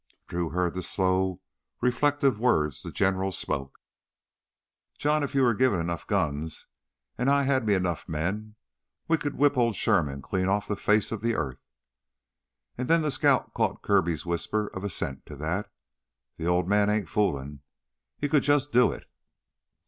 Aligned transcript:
Drew 0.27 0.49
heard 0.49 0.73
the 0.73 0.81
slow, 0.81 1.41
reflective 1.79 2.39
words 2.39 2.81
the 2.81 2.91
General 2.91 3.31
spoke: 3.31 3.77
"John, 4.97 5.21
if 5.21 5.35
you 5.35 5.43
were 5.43 5.53
given 5.53 5.79
enough 5.79 6.07
guns, 6.07 6.65
and 7.19 7.29
I 7.29 7.43
had 7.43 7.67
me 7.67 7.75
enough 7.75 8.09
men, 8.09 8.55
we 9.07 9.19
could 9.19 9.35
whip 9.37 9.55
old 9.57 9.75
Sherm 9.75 10.19
clean 10.23 10.47
off 10.49 10.67
the 10.67 10.75
face 10.75 11.11
of 11.11 11.21
the 11.21 11.35
earth!" 11.35 11.61
And 12.79 12.87
then 12.87 13.03
the 13.03 13.11
scout 13.11 13.53
caught 13.53 13.83
Kirby's 13.83 14.25
whisper 14.25 14.69
of 14.73 14.83
assent 14.83 15.27
to 15.27 15.35
that. 15.35 15.69
"The 16.35 16.47
old 16.47 16.67
man 16.67 16.89
ain't 16.89 17.07
foolin'; 17.07 17.59
he 18.17 18.27
could 18.27 18.41
jus' 18.41 18.65
do 18.65 18.91
it!" 18.91 19.07